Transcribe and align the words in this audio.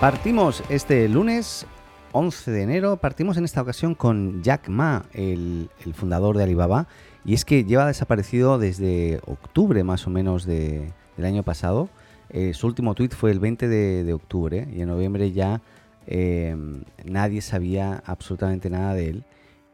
Partimos 0.00 0.62
este 0.70 1.08
lunes 1.08 1.66
11 2.12 2.50
de 2.50 2.62
enero, 2.62 2.96
partimos 2.96 3.36
en 3.36 3.44
esta 3.44 3.60
ocasión 3.60 3.94
con 3.94 4.42
Jack 4.42 4.68
Ma, 4.68 5.04
el, 5.12 5.68
el 5.84 5.94
fundador 5.94 6.36
de 6.36 6.42
Alibaba, 6.44 6.88
y 7.24 7.34
es 7.34 7.44
que 7.44 7.64
lleva 7.64 7.86
desaparecido 7.86 8.58
desde 8.58 9.20
octubre 9.26 9.84
más 9.84 10.06
o 10.06 10.10
menos 10.10 10.46
de- 10.46 10.90
del 11.16 11.26
año 11.26 11.42
pasado. 11.42 11.90
Eh, 12.30 12.54
su 12.54 12.66
último 12.66 12.94
tweet 12.94 13.10
fue 13.10 13.30
el 13.30 13.40
20 13.40 13.68
de, 13.68 14.04
de 14.04 14.12
octubre 14.14 14.66
y 14.74 14.80
en 14.80 14.88
noviembre 14.88 15.32
ya 15.32 15.60
eh, 16.06 16.56
nadie 17.04 17.42
sabía 17.42 18.02
absolutamente 18.06 18.70
nada 18.70 18.94
de 18.94 19.10
él. 19.10 19.24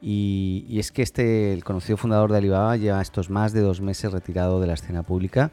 Y, 0.02 0.66
y 0.68 0.80
es 0.80 0.90
que 0.92 1.02
este, 1.02 1.52
el 1.52 1.62
conocido 1.64 1.96
fundador 1.96 2.32
de 2.32 2.38
Alibaba, 2.38 2.76
lleva 2.76 3.00
estos 3.00 3.30
más 3.30 3.52
de 3.52 3.60
dos 3.60 3.80
meses 3.80 4.12
retirado 4.12 4.60
de 4.60 4.66
la 4.66 4.74
escena 4.74 5.02
pública, 5.04 5.52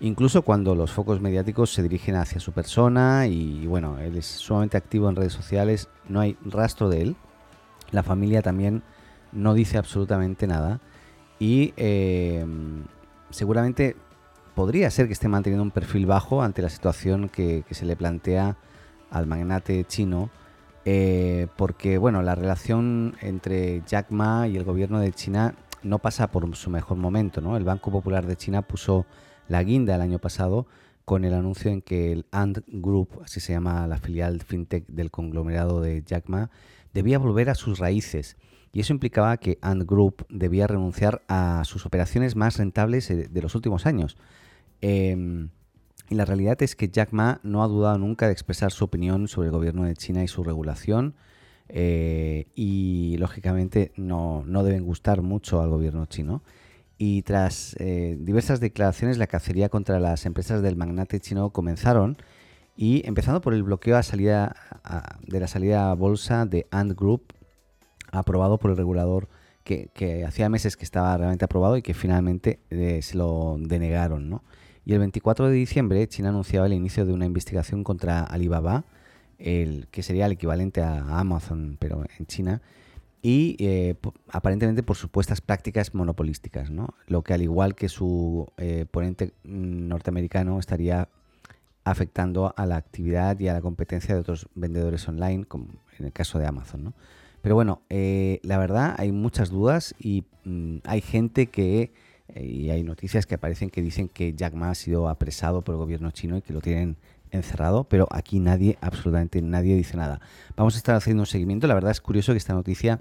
incluso 0.00 0.42
cuando 0.42 0.74
los 0.74 0.90
focos 0.90 1.20
mediáticos 1.20 1.72
se 1.72 1.82
dirigen 1.82 2.16
hacia 2.16 2.40
su 2.40 2.52
persona 2.52 3.26
y, 3.26 3.66
bueno, 3.66 3.98
él 3.98 4.16
es 4.16 4.26
sumamente 4.26 4.76
activo 4.76 5.08
en 5.08 5.16
redes 5.16 5.32
sociales, 5.32 5.88
no 6.08 6.20
hay 6.20 6.36
rastro 6.44 6.88
de 6.88 7.02
él. 7.02 7.16
La 7.90 8.02
familia 8.02 8.42
también 8.42 8.82
no 9.32 9.54
dice 9.54 9.78
absolutamente 9.78 10.46
nada 10.46 10.80
y 11.38 11.72
eh, 11.76 12.44
seguramente 13.30 13.96
podría 14.54 14.90
ser 14.90 15.06
que 15.06 15.12
esté 15.12 15.28
manteniendo 15.28 15.62
un 15.62 15.70
perfil 15.70 16.06
bajo 16.06 16.42
ante 16.42 16.62
la 16.62 16.68
situación 16.68 17.28
que, 17.28 17.64
que 17.66 17.74
se 17.74 17.86
le 17.86 17.96
plantea 17.96 18.56
al 19.10 19.26
magnate 19.26 19.84
chino 19.84 20.30
eh, 20.84 21.46
porque 21.56 21.98
bueno, 21.98 22.22
la 22.22 22.34
relación 22.34 23.16
entre 23.20 23.82
Jack 23.86 24.10
Ma 24.10 24.48
y 24.48 24.56
el 24.56 24.64
gobierno 24.64 24.98
de 24.98 25.12
China 25.12 25.54
no 25.82 25.98
pasa 25.98 26.30
por 26.30 26.54
su 26.56 26.70
mejor 26.70 26.96
momento. 26.96 27.40
¿no? 27.40 27.56
El 27.56 27.64
Banco 27.64 27.90
Popular 27.90 28.26
de 28.26 28.36
China 28.36 28.62
puso 28.62 29.06
la 29.50 29.64
guinda 29.64 29.96
el 29.96 30.00
año 30.00 30.20
pasado 30.20 30.68
con 31.04 31.24
el 31.24 31.34
anuncio 31.34 31.72
en 31.72 31.82
que 31.82 32.12
el 32.12 32.24
Ant 32.30 32.60
Group, 32.68 33.20
así 33.24 33.40
se 33.40 33.52
llama 33.52 33.84
la 33.88 33.98
filial 33.98 34.40
fintech 34.42 34.86
del 34.86 35.10
conglomerado 35.10 35.80
de 35.80 36.04
Jack 36.06 36.28
Ma, 36.28 36.50
debía 36.94 37.18
volver 37.18 37.50
a 37.50 37.56
sus 37.56 37.80
raíces. 37.80 38.36
Y 38.72 38.78
eso 38.78 38.92
implicaba 38.92 39.36
que 39.38 39.58
Ant 39.60 39.82
Group 39.82 40.24
debía 40.28 40.68
renunciar 40.68 41.22
a 41.26 41.62
sus 41.64 41.84
operaciones 41.84 42.36
más 42.36 42.58
rentables 42.58 43.08
de 43.08 43.42
los 43.42 43.56
últimos 43.56 43.86
años. 43.86 44.16
Em, 44.82 45.48
y 46.08 46.14
la 46.14 46.24
realidad 46.26 46.62
es 46.62 46.76
que 46.76 46.88
Jack 46.88 47.10
Ma 47.10 47.40
no 47.42 47.64
ha 47.64 47.66
dudado 47.66 47.98
nunca 47.98 48.26
de 48.26 48.32
expresar 48.32 48.70
su 48.70 48.84
opinión 48.84 49.26
sobre 49.26 49.48
el 49.48 49.52
gobierno 49.52 49.82
de 49.84 49.96
China 49.96 50.22
y 50.22 50.28
su 50.28 50.44
regulación. 50.44 51.14
eh, 51.72 52.46
y 52.56 53.16
lógicamente 53.18 53.92
no, 53.96 54.42
no 54.44 54.64
deben 54.64 54.84
gustar 54.84 55.22
mucho 55.22 55.60
al 55.60 55.70
gobierno 55.70 56.06
chino. 56.06 56.42
Y 57.02 57.22
tras 57.22 57.74
eh, 57.78 58.18
diversas 58.20 58.60
declaraciones, 58.60 59.16
la 59.16 59.26
cacería 59.26 59.70
contra 59.70 59.98
las 60.00 60.26
empresas 60.26 60.60
del 60.60 60.76
magnate 60.76 61.18
chino 61.18 61.48
comenzaron. 61.48 62.18
Y 62.76 63.00
empezando 63.08 63.40
por 63.40 63.54
el 63.54 63.62
bloqueo 63.62 63.96
a 63.96 64.02
salida, 64.02 64.54
a- 64.84 65.18
de 65.26 65.40
la 65.40 65.48
salida 65.48 65.90
a 65.90 65.94
bolsa 65.94 66.44
de 66.44 66.66
Ant 66.70 66.92
Group, 66.92 67.32
aprobado 68.12 68.58
por 68.58 68.70
el 68.70 68.76
regulador, 68.76 69.30
que, 69.64 70.24
hacía 70.28 70.50
meses 70.50 70.76
que 70.76 70.84
estaba 70.84 71.16
realmente 71.16 71.46
aprobado 71.46 71.78
y 71.78 71.82
que 71.82 71.94
finalmente 71.94 72.60
eh, 72.68 73.00
se 73.00 73.16
lo 73.16 73.56
denegaron. 73.58 74.28
¿no? 74.28 74.44
Y 74.84 74.92
el 74.92 74.98
24 74.98 75.48
de 75.48 75.54
diciembre, 75.54 76.06
China 76.06 76.28
anunciaba 76.28 76.66
el 76.66 76.74
inicio 76.74 77.06
de 77.06 77.14
una 77.14 77.24
investigación 77.24 77.82
contra 77.82 78.24
Alibaba, 78.24 78.84
el, 79.38 79.88
que 79.90 80.02
sería 80.02 80.26
el 80.26 80.32
equivalente 80.32 80.82
a 80.82 81.18
Amazon, 81.18 81.78
pero 81.80 82.04
en 82.18 82.26
China, 82.26 82.60
y 83.22 83.56
eh, 83.58 83.96
aparentemente 84.28 84.82
por 84.82 84.96
supuestas 84.96 85.40
prácticas 85.40 85.94
monopolísticas, 85.94 86.70
¿no? 86.70 86.94
lo 87.06 87.22
que 87.22 87.34
al 87.34 87.42
igual 87.42 87.74
que 87.74 87.88
su 87.88 88.48
eh, 88.56 88.86
ponente 88.90 89.32
mm, 89.44 89.88
norteamericano 89.88 90.58
estaría 90.58 91.08
afectando 91.84 92.54
a 92.56 92.66
la 92.66 92.76
actividad 92.76 93.38
y 93.40 93.48
a 93.48 93.52
la 93.52 93.60
competencia 93.60 94.14
de 94.14 94.20
otros 94.20 94.48
vendedores 94.54 95.06
online, 95.08 95.44
como 95.44 95.68
en 95.98 96.06
el 96.06 96.12
caso 96.12 96.38
de 96.38 96.46
Amazon. 96.46 96.84
¿no? 96.84 96.94
Pero 97.42 97.54
bueno, 97.54 97.82
eh, 97.90 98.40
la 98.42 98.58
verdad 98.58 98.94
hay 98.98 99.12
muchas 99.12 99.50
dudas 99.50 99.94
y 99.98 100.24
mm, 100.44 100.78
hay 100.84 101.00
gente 101.00 101.46
que, 101.46 101.92
y 102.34 102.70
hay 102.70 102.82
noticias 102.84 103.26
que 103.26 103.34
aparecen 103.34 103.70
que 103.70 103.82
dicen 103.82 104.08
que 104.08 104.34
Jack 104.34 104.54
Ma 104.54 104.70
ha 104.70 104.74
sido 104.74 105.08
apresado 105.08 105.62
por 105.62 105.74
el 105.74 105.78
gobierno 105.78 106.10
chino 106.10 106.36
y 106.38 106.42
que 106.42 106.52
lo 106.52 106.60
tienen 106.60 106.96
encerrado, 107.30 107.84
pero 107.84 108.08
aquí 108.10 108.40
nadie, 108.40 108.78
absolutamente 108.80 109.40
nadie 109.42 109.76
dice 109.76 109.96
nada. 109.96 110.20
Vamos 110.56 110.74
a 110.74 110.78
estar 110.78 110.96
haciendo 110.96 111.22
un 111.22 111.26
seguimiento. 111.26 111.66
La 111.66 111.74
verdad 111.74 111.90
es 111.90 112.00
curioso 112.00 112.32
que 112.32 112.38
esta 112.38 112.54
noticia 112.54 113.00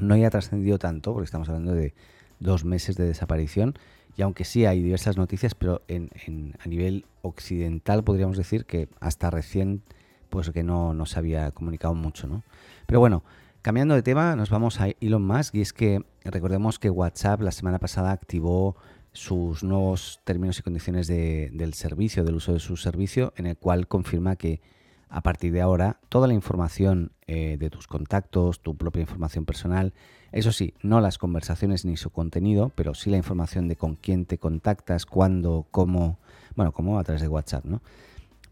no 0.00 0.14
haya 0.14 0.30
trascendido 0.30 0.78
tanto, 0.78 1.12
porque 1.12 1.24
estamos 1.26 1.48
hablando 1.48 1.74
de 1.74 1.94
dos 2.38 2.64
meses 2.64 2.96
de 2.96 3.04
desaparición, 3.06 3.74
y 4.16 4.22
aunque 4.22 4.44
sí 4.44 4.66
hay 4.66 4.82
diversas 4.82 5.16
noticias, 5.16 5.54
pero 5.54 5.82
en, 5.88 6.10
en- 6.26 6.54
a 6.64 6.68
nivel 6.68 7.04
occidental 7.22 8.02
podríamos 8.04 8.36
decir 8.36 8.64
que 8.64 8.88
hasta 9.00 9.30
recién 9.30 9.82
pues 10.30 10.50
que 10.50 10.62
no, 10.62 10.94
no 10.94 11.06
se 11.06 11.18
había 11.18 11.50
comunicado 11.50 11.92
mucho, 11.94 12.28
¿no? 12.28 12.44
Pero 12.86 13.00
bueno, 13.00 13.24
cambiando 13.62 13.94
de 13.96 14.02
tema, 14.02 14.36
nos 14.36 14.48
vamos 14.50 14.80
a 14.80 14.88
Elon 15.00 15.26
Musk, 15.26 15.54
y 15.56 15.60
es 15.60 15.72
que 15.72 16.02
recordemos 16.24 16.78
que 16.78 16.88
WhatsApp 16.88 17.40
la 17.42 17.50
semana 17.50 17.78
pasada 17.80 18.12
activó 18.12 18.76
sus 19.12 19.64
nuevos 19.64 20.20
términos 20.24 20.58
y 20.60 20.62
condiciones 20.62 21.08
de- 21.08 21.50
del 21.52 21.74
servicio, 21.74 22.22
del 22.22 22.36
uso 22.36 22.52
de 22.52 22.60
su 22.60 22.76
servicio, 22.76 23.32
en 23.36 23.46
el 23.46 23.56
cual 23.56 23.88
confirma 23.88 24.36
que 24.36 24.60
a 25.10 25.20
partir 25.22 25.52
de 25.52 25.60
ahora 25.60 25.98
toda 26.08 26.28
la 26.28 26.34
información 26.34 27.12
eh, 27.26 27.56
de 27.58 27.68
tus 27.68 27.86
contactos, 27.86 28.60
tu 28.60 28.76
propia 28.76 29.00
información 29.00 29.44
personal, 29.44 29.92
eso 30.32 30.52
sí, 30.52 30.74
no 30.82 31.00
las 31.00 31.18
conversaciones 31.18 31.84
ni 31.84 31.96
su 31.96 32.10
contenido, 32.10 32.70
pero 32.76 32.94
sí 32.94 33.10
la 33.10 33.16
información 33.16 33.66
de 33.66 33.76
con 33.76 33.96
quién 33.96 34.24
te 34.24 34.38
contactas, 34.38 35.04
cuándo, 35.04 35.66
cómo, 35.70 36.18
bueno, 36.54 36.72
cómo 36.72 36.98
a 36.98 37.04
través 37.04 37.20
de 37.20 37.28
WhatsApp, 37.28 37.64
¿no? 37.64 37.82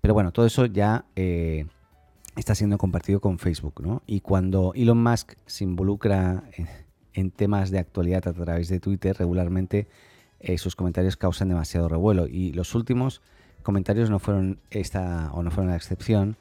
Pero 0.01 0.15
bueno, 0.15 0.33
todo 0.33 0.47
eso 0.47 0.67
ya 0.67 1.05
eh, 1.15 1.67
está 2.37 2.55
siendo 2.55 2.79
compartido 2.79 3.21
con 3.21 3.39
Facebook, 3.39 3.81
¿no? 3.81 4.03
Y 4.07 4.21
cuando 4.21 4.73
Elon 4.75 5.03
Musk 5.03 5.35
se 5.47 5.65
involucra 5.65 6.45
en, 7.13 7.31
temas 7.31 7.71
de 7.71 7.79
actualidad 7.79 8.27
a 8.29 8.33
través 8.33 8.69
de 8.69 8.81
Twitter 8.81 9.17
regularmente, 9.17 9.89
eh, 10.41 10.59
sus 10.59 10.77
comentarios 10.77 11.17
causan 11.17 11.49
demasiado 11.49 11.89
revuelo. 11.89 12.27
Y 12.27 12.53
los 12.53 12.75
últimos 12.75 13.23
comentarios 13.63 14.09
no 14.09 14.19
fueron 14.19 14.61
esta 14.71 15.31
o 15.33 15.43
no 15.43 15.51
fueron 15.51 15.71
la 15.71 15.77
excepción. 15.77 16.37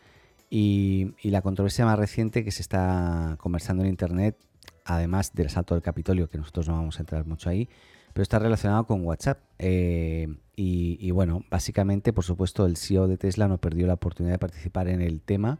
Y, 0.50 1.14
y 1.22 1.30
la 1.30 1.42
controversia 1.42 1.86
más 1.86 2.00
reciente 2.00 2.44
que 2.44 2.52
se 2.52 2.62
está 2.62 3.36
conversando 3.40 3.84
en 3.84 3.90
internet, 3.90 4.38
además 4.86 5.34
del 5.34 5.48
asalto 5.48 5.76
del 5.76 5.84
Capitolio, 5.84 6.30
que 6.30 6.38
nosotros 6.38 6.68
no 6.68 6.76
vamos 6.76 6.98
a 6.98 7.02
entrar 7.02 7.26
mucho 7.26 7.50
ahí, 7.50 7.68
pero 8.14 8.24
está 8.24 8.40
relacionado 8.40 8.86
con 8.86 9.06
WhatsApp. 9.06 9.40
Eh, 9.60 10.28
y, 10.56 10.98
y 11.00 11.12
bueno, 11.12 11.44
básicamente, 11.52 12.14
por 12.14 12.24
supuesto, 12.24 12.66
el 12.66 12.78
CEO 12.78 13.08
de 13.08 13.18
Tesla 13.18 13.48
no 13.48 13.60
perdió 13.60 13.88
la 13.88 13.94
oportunidad 13.94 14.36
de 14.36 14.40
participar 14.40 14.88
en 14.88 15.02
el 15.02 15.22
tema. 15.22 15.60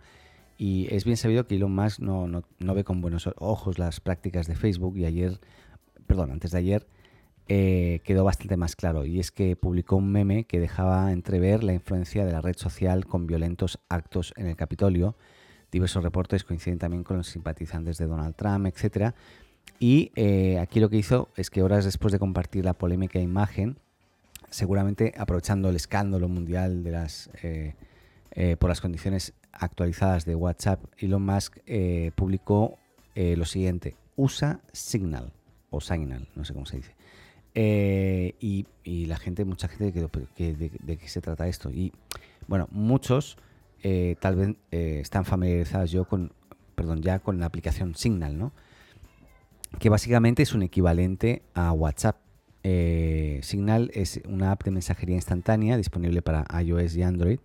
Y 0.58 0.88
es 0.94 1.06
bien 1.06 1.18
sabido 1.18 1.46
que 1.46 1.56
Elon 1.56 1.74
Musk 1.74 2.00
no, 2.00 2.28
no, 2.28 2.44
no 2.58 2.74
ve 2.74 2.84
con 2.84 3.00
buenos 3.00 3.30
ojos 3.38 3.78
las 3.78 4.00
prácticas 4.00 4.48
de 4.48 4.56
Facebook 4.56 4.98
y 4.98 5.06
ayer, 5.06 5.40
perdón, 6.08 6.32
antes 6.32 6.52
de 6.52 6.58
ayer, 6.58 6.88
eh, 7.50 8.02
quedó 8.04 8.24
bastante 8.24 8.58
más 8.58 8.76
claro. 8.76 9.06
Y 9.06 9.20
es 9.20 9.32
que 9.32 9.56
publicó 9.56 9.96
un 9.96 10.12
meme 10.12 10.46
que 10.46 10.60
dejaba 10.60 11.12
entrever 11.12 11.64
la 11.64 11.74
influencia 11.74 12.26
de 12.26 12.32
la 12.32 12.42
red 12.42 12.56
social 12.58 13.06
con 13.06 13.28
violentos 13.28 13.80
actos 13.90 14.34
en 14.36 14.48
el 14.48 14.56
Capitolio. 14.56 15.16
Diversos 15.72 16.04
reportes 16.04 16.44
coinciden 16.44 16.80
también 16.80 17.04
con 17.04 17.18
los 17.18 17.28
simpatizantes 17.28 17.98
de 17.98 18.08
Donald 18.08 18.36
Trump, 18.36 18.66
etc. 18.68 19.14
Y 19.80 20.12
eh, 20.16 20.60
aquí 20.60 20.80
lo 20.80 20.90
que 20.90 20.98
hizo 20.98 21.30
es 21.36 21.50
que 21.50 21.62
horas 21.62 21.86
después 21.86 22.12
de 22.12 22.20
compartir 22.20 22.66
la 22.66 22.74
polémica 22.74 23.20
imagen, 23.20 23.78
seguramente 24.50 25.14
aprovechando 25.18 25.70
el 25.70 25.76
escándalo 25.76 26.28
mundial 26.28 26.84
de 26.84 26.92
las, 26.92 27.30
eh, 27.44 27.76
eh, 28.32 28.56
por 28.58 28.70
las 28.70 28.82
condiciones 28.82 29.34
actualizadas 29.52 30.26
de 30.26 30.36
WhatsApp, 30.36 30.84
Elon 30.98 31.26
Musk 31.26 31.58
publicó 32.16 32.78
lo 33.16 33.46
siguiente, 33.46 33.96
usa 34.16 34.60
Signal, 34.74 35.34
o 35.72 35.82
Signal, 35.82 36.28
no 36.36 36.46
sé 36.46 36.54
cómo 36.54 36.68
se 36.68 36.78
dice. 36.78 36.94
Eh, 37.60 38.36
y, 38.40 38.68
la 39.08 39.18
gente, 39.18 39.44
mucha 39.44 39.68
gente 39.68 39.92
quedó, 39.92 40.10
"¿Pero 40.10 40.28
qué- 40.36 40.54
de, 40.54 40.98
qué 40.98 41.08
se 41.08 41.22
trata 41.22 41.48
esto? 41.48 41.72
Y 41.72 41.92
bueno, 42.48 42.68
muchos 42.72 43.36
eh, 43.82 44.16
tal 44.20 44.36
vez 44.36 44.56
eh, 44.72 45.00
están 45.02 45.26
familiarizados 45.26 45.90
yo 45.92 46.06
con, 46.06 46.34
perdón, 46.76 47.02
ya 47.02 47.18
con 47.18 47.40
la 47.40 47.48
aplicación 47.48 47.96
Signal, 47.96 48.38
¿no? 48.38 48.52
Que 49.80 49.90
básicamente 49.90 50.44
es 50.44 50.54
un 50.54 50.62
equivalente 50.62 51.42
a 51.56 51.72
WhatsApp. 51.72 52.18
Signal 53.42 53.90
es 53.94 54.22
una 54.28 54.52
app 54.52 54.64
de 54.64 54.72
mensajería 54.72 55.16
instantánea 55.16 55.78
disponible 55.78 56.22
para 56.22 56.46
iOS 56.62 56.96
y 56.96 57.02
Android 57.04 57.40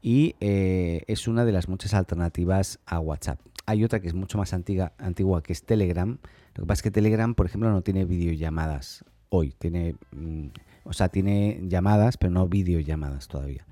y 0.00 0.34
es 0.40 1.28
una 1.28 1.44
de 1.44 1.52
las 1.52 1.68
muchas 1.68 1.92
alternativas 1.94 2.78
a 2.86 2.98
WhatsApp. 2.98 3.38
Hay 3.66 3.84
otra 3.84 4.00
que 4.00 4.08
es 4.08 4.14
mucho 4.14 4.38
más 4.38 4.52
antigua 4.54 5.42
que 5.42 5.52
es 5.52 5.64
Telegram. 5.64 6.18
Lo 6.54 6.62
que 6.62 6.66
pasa 6.66 6.78
es 6.78 6.82
que 6.82 6.90
Telegram, 6.90 7.34
por 7.34 7.46
ejemplo, 7.46 7.70
no 7.70 7.82
tiene 7.82 8.04
videollamadas 8.06 9.04
hoy. 9.28 9.54
Tiene, 9.58 9.96
mm, 10.12 10.46
o 10.84 10.92
sea, 10.92 11.08
tiene 11.08 11.60
llamadas, 11.66 12.16
pero 12.16 12.32
no 12.32 12.48
videollamadas 12.48 13.28
todavía. 13.28 13.66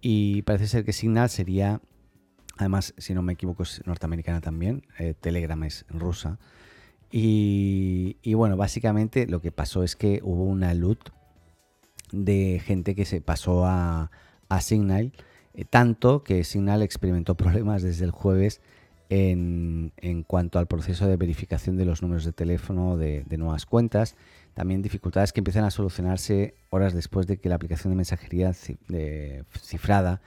Y 0.00 0.42
parece 0.42 0.66
ser 0.66 0.84
que 0.84 0.92
Signal 0.92 1.28
sería, 1.28 1.80
además, 2.56 2.94
si 2.98 3.14
no 3.14 3.22
me 3.22 3.34
equivoco, 3.34 3.62
es 3.62 3.82
norteamericana 3.86 4.40
también. 4.40 4.86
Eh, 4.98 5.14
Telegram 5.18 5.62
es 5.64 5.84
rusa. 5.88 6.38
Y, 7.12 8.34
bueno, 8.34 8.56
básicamente 8.56 9.26
lo 9.26 9.40
que 9.40 9.50
pasó 9.50 9.82
es 9.82 9.96
que 9.96 10.20
hubo 10.22 10.44
una 10.44 10.74
loot 10.74 11.10
de 12.12 12.60
gente 12.64 12.94
que 12.94 13.04
se 13.04 13.20
pasó 13.20 13.64
a, 13.66 14.10
Signal, 14.60 15.12
eh, 15.54 15.64
tanto 15.64 16.24
que 16.24 16.44
Signal 16.44 16.82
experimentó 16.82 17.36
problemas 17.36 17.82
desde 17.82 18.04
el 18.04 18.10
jueves 18.10 18.60
en, 19.10 20.24
cuanto 20.26 20.60
al 20.60 20.66
proceso 20.66 21.06
de 21.06 21.16
verificación 21.16 21.76
de 21.76 21.84
los 21.84 22.00
números 22.00 22.24
de 22.24 22.32
teléfono 22.32 22.96
de, 22.96 23.24
nuevas 23.36 23.66
cuentas. 23.66 24.16
También 24.54 24.82
dificultades 24.82 25.32
que 25.32 25.40
empiezan 25.40 25.64
a 25.64 25.70
solucionarse 25.70 26.54
horas 26.70 26.94
después 26.94 27.26
de 27.26 27.36
que 27.38 27.48
la 27.48 27.56
aplicación 27.56 27.92
de 27.92 27.96
mensajería 27.96 28.52
cifrada 28.54 30.20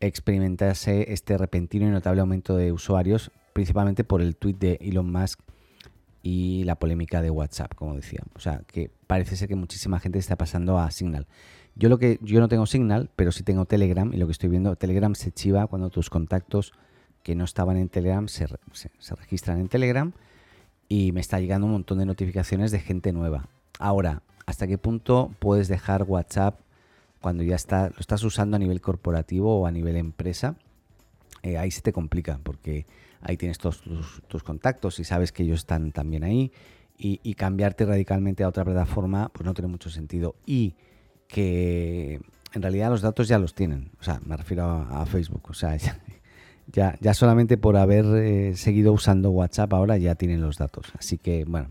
experimentase 0.00 1.12
este 1.12 1.38
repentino 1.38 1.86
y 1.86 1.90
notable 1.90 2.20
aumento 2.20 2.56
de 2.56 2.72
usuarios, 2.72 3.30
principalmente 3.52 4.04
por 4.04 4.20
el 4.20 4.36
tweet 4.36 4.54
de 4.54 4.78
Elon 4.80 5.10
Musk 5.10 5.40
y 6.22 6.64
la 6.64 6.76
polémica 6.76 7.22
de 7.22 7.30
WhatsApp, 7.30 7.74
como 7.74 7.94
decía. 7.94 8.20
O 8.34 8.40
sea, 8.40 8.62
que 8.66 8.90
parece 9.06 9.36
ser 9.36 9.48
que 9.48 9.56
muchísima 9.56 10.00
gente 10.00 10.18
está 10.18 10.36
pasando 10.36 10.78
a 10.78 10.90
Signal. 10.90 11.26
Yo 11.76 11.88
lo 11.88 11.98
que 11.98 12.18
yo 12.20 12.40
no 12.40 12.48
tengo 12.48 12.66
Signal, 12.66 13.10
pero 13.14 13.30
sí 13.30 13.44
tengo 13.44 13.64
Telegram 13.64 14.12
y 14.12 14.16
lo 14.16 14.26
que 14.26 14.32
estoy 14.32 14.50
viendo, 14.50 14.74
Telegram 14.74 15.14
se 15.14 15.30
chiva 15.30 15.68
cuando 15.68 15.90
tus 15.90 16.10
contactos 16.10 16.72
que 17.28 17.34
no 17.34 17.44
estaban 17.44 17.76
en 17.76 17.90
Telegram 17.90 18.26
se, 18.26 18.46
registran 19.16 19.60
en 19.60 19.68
Telegram 19.68 20.12
y 20.88 21.12
me 21.12 21.20
está 21.20 21.38
llegando 21.38 21.66
un 21.66 21.74
montón 21.74 21.98
de 21.98 22.06
notificaciones 22.06 22.70
de 22.70 22.80
gente 22.80 23.12
nueva. 23.12 23.50
Ahora, 23.78 24.22
¿hasta 24.46 24.66
qué 24.66 24.78
punto 24.78 25.30
puedes 25.38 25.68
dejar 25.68 26.04
WhatsApp 26.04 26.58
cuando 27.20 27.42
ya 27.42 27.54
está, 27.54 27.90
lo 27.90 27.98
estás 27.98 28.24
usando 28.24 28.56
a 28.56 28.58
nivel 28.58 28.80
corporativo 28.80 29.60
o 29.60 29.66
a 29.66 29.70
nivel 29.70 29.96
empresa? 29.96 30.56
Eh, 31.42 31.58
ahí 31.58 31.70
se 31.70 31.82
te 31.82 31.92
complica 31.92 32.40
porque 32.42 32.86
ahí 33.20 33.36
tienes 33.36 33.58
todos 33.58 33.82
tus, 34.26 34.42
contactos 34.42 34.98
y 34.98 35.04
sabes 35.04 35.30
que 35.30 35.42
ellos 35.42 35.58
están 35.58 35.92
también 35.92 36.24
ahí 36.24 36.50
y, 36.96 37.34
cambiarte 37.34 37.84
radicalmente 37.84 38.42
a 38.42 38.48
otra 38.48 38.64
plataforma 38.64 39.28
pues 39.34 39.44
no 39.44 39.52
tiene 39.52 39.68
mucho 39.68 39.90
sentido 39.90 40.34
y 40.46 40.76
que 41.26 42.22
en 42.54 42.62
realidad 42.62 42.88
los 42.88 43.02
datos 43.02 43.28
ya 43.28 43.38
los 43.38 43.52
tienen, 43.52 43.90
o 44.00 44.02
sea, 44.02 44.18
me 44.24 44.34
refiero 44.34 44.64
a, 44.64 45.04
Facebook, 45.04 45.42
o 45.50 45.52
sea, 45.52 45.76
ya, 45.76 46.00
ya, 46.72 47.14
solamente 47.14 47.56
por 47.56 47.76
haber 47.76 48.04
eh, 48.04 48.56
seguido 48.56 48.92
usando 48.92 49.30
WhatsApp 49.30 49.72
ahora 49.72 49.96
ya 49.96 50.14
tienen 50.14 50.40
los 50.40 50.58
datos, 50.58 50.92
así 50.98 51.18
que 51.18 51.44
bueno, 51.44 51.70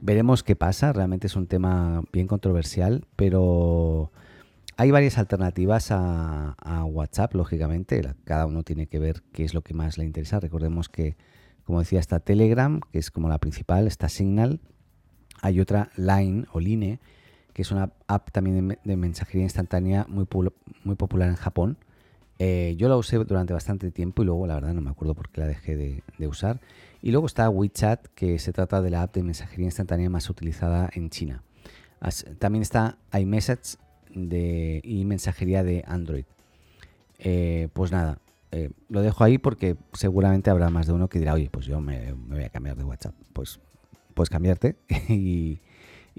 veremos 0.00 0.42
qué 0.42 0.56
pasa, 0.56 0.92
realmente 0.92 1.26
es 1.26 1.36
un 1.36 1.46
tema 1.46 2.02
bien 2.12 2.26
controversial, 2.26 3.06
pero 3.16 4.10
hay 4.76 4.90
varias 4.90 5.18
alternativas 5.18 5.88
a, 5.90 6.84
WhatsApp, 6.84 7.34
lógicamente. 7.34 8.02
Cada 8.24 8.46
uno 8.46 8.62
tiene 8.62 8.86
que 8.86 8.98
ver 8.98 9.22
qué 9.32 9.44
es 9.44 9.54
lo 9.54 9.62
que 9.62 9.74
más 9.74 9.98
le 9.98 10.04
interesa. 10.04 10.40
Recordemos 10.40 10.88
que, 10.88 11.16
como 11.64 11.80
decía, 11.80 12.00
está 12.00 12.20
Telegram, 12.20 12.80
que 12.92 12.98
es 12.98 13.10
como 13.10 13.28
la 13.28 13.38
principal, 13.38 13.86
está 13.86 14.08
Signal. 14.08 14.60
Hay 15.40 15.60
otra 15.60 15.90
Line 15.96 16.46
o 16.52 16.60
Line, 16.60 17.00
que 17.52 17.62
es 17.62 17.70
una 17.70 17.92
app 18.06 18.30
también 18.32 18.78
de, 18.82 18.96
mensajería 18.96 19.44
instantánea 19.44 20.06
muy, 20.08 20.26
muy 20.84 20.96
popular 20.96 21.28
en 21.28 21.36
Japón. 21.36 21.78
Eh, 22.38 22.74
yo 22.76 22.88
la 22.88 22.96
usé 22.96 23.16
durante 23.18 23.52
bastante 23.52 23.90
tiempo 23.90 24.22
y 24.22 24.26
luego 24.26 24.46
la 24.46 24.54
verdad 24.54 24.74
no 24.74 24.80
me 24.80 24.90
acuerdo 24.90 25.14
por 25.14 25.30
qué 25.30 25.40
la 25.40 25.46
dejé 25.46 25.76
de, 25.76 26.26
usar. 26.26 26.60
Y 27.02 27.10
luego 27.10 27.26
está 27.26 27.48
WeChat, 27.48 28.06
que 28.14 28.38
se 28.38 28.52
trata 28.52 28.80
de 28.82 28.90
la 28.90 29.02
app 29.02 29.14
de 29.14 29.22
mensajería 29.22 29.66
instantánea 29.66 30.08
más 30.10 30.30
utilizada 30.30 30.90
en 30.92 31.10
China. 31.10 31.42
también 32.38 32.62
está 32.62 32.98
iMessage, 33.12 33.78
de, 34.14 34.80
y 34.84 35.04
mensajería 35.04 35.62
de 35.62 35.84
Android. 35.86 36.24
Eh, 37.18 37.68
pues 37.72 37.92
nada, 37.92 38.18
eh, 38.50 38.70
lo 38.88 39.02
dejo 39.02 39.24
ahí 39.24 39.38
porque 39.38 39.76
seguramente 39.92 40.50
habrá 40.50 40.70
más 40.70 40.86
de 40.86 40.92
uno 40.92 41.08
que 41.08 41.18
dirá, 41.18 41.34
oye, 41.34 41.48
pues 41.50 41.66
yo 41.66 41.80
me, 41.80 42.12
voy 42.12 42.44
a 42.44 42.48
cambiar 42.50 42.76
de 42.76 42.84
WhatsApp. 42.84 43.14
Pues 43.32 43.60
puedes 44.14 44.30
cambiarte 44.30 44.76
y, 45.08 45.58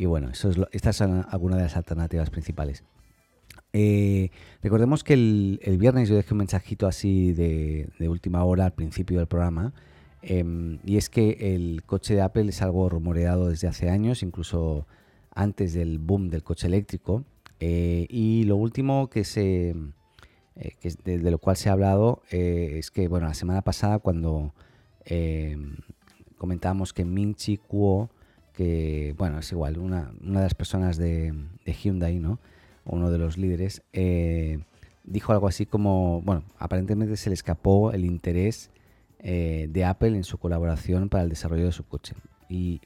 bueno, 0.06 0.30
eso 0.30 0.50
es 0.50 0.58
estas 0.72 0.98
son 0.98 1.26
algunas 1.30 1.58
de 1.58 1.64
las 1.64 1.78
alternativas 1.78 2.30
principales. 2.30 2.84
Eh, 3.78 4.30
recordemos 4.64 5.04
que 5.04 5.16
el, 5.16 5.78
viernes 5.78 6.08
yo 6.08 6.16
dejé 6.16 6.34
un 6.34 6.38
mensajito 6.38 6.88
así 6.88 7.34
de, 7.34 7.90
de 8.00 8.08
última 8.08 8.42
hora 8.46 8.64
al 8.64 8.74
principio 8.74 9.18
del 9.18 9.28
programa 9.28 9.74
em, 10.22 10.80
y 10.86 10.96
es 10.96 11.10
que 11.10 11.56
el 11.56 11.84
coche 11.86 12.16
de 12.16 12.22
Apple 12.22 12.48
es 12.48 12.62
algo 12.62 12.88
rumoreado 12.88 13.50
desde 13.50 13.68
hace 13.68 13.90
años, 13.90 14.24
incluso 14.24 14.88
antes 15.32 15.74
del 15.74 16.00
boom 16.00 16.30
del 16.30 16.42
coche 16.42 16.68
eléctrico. 16.68 17.26
Eh, 17.60 18.08
y 18.10 18.44
lo 18.44 18.56
último 18.56 19.10
que 19.10 19.24
se 19.24 19.76
eh, 20.56 20.94
de, 21.04 21.32
lo 21.32 21.38
cual 21.38 21.58
se 21.58 21.70
ha 21.70 21.74
hablado 21.74 22.22
eh, 22.32 22.76
es 22.78 22.92
que 22.92 23.08
bueno 23.08 23.28
la 23.28 23.34
semana 23.34 23.62
pasada 23.62 24.00
cuando 24.00 24.54
comentábamos 26.38 26.92
que 26.92 27.06
Minchi 27.06 27.58
Kuo 27.58 28.10
que 28.54 29.14
bueno 29.18 29.40
es 29.40 29.52
igual 29.52 29.78
una, 29.78 30.12
una 30.22 30.40
de 30.40 30.46
las 30.46 30.56
personas 30.56 30.98
de, 30.98 31.34
Hyundai 31.66 32.20
no 32.20 32.40
uno 32.86 33.12
de 33.12 33.18
los 33.18 33.38
líderes 33.38 33.82
dijo 35.04 35.34
algo 35.34 35.48
así 35.48 35.66
como 35.66 36.22
bueno 36.22 36.44
aparentemente 36.58 37.18
se 37.18 37.30
le 37.30 37.34
escapó 37.34 37.92
el 37.92 38.06
interés 38.06 38.72
de 39.20 39.86
Apple 39.86 40.16
en 40.16 40.24
su 40.24 40.38
colaboración 40.38 41.10
para 41.10 41.24
el 41.24 41.30
desarrollo 41.30 41.66
de 41.66 41.72
su 41.72 41.84
coche 41.88 42.14
y 42.50 42.82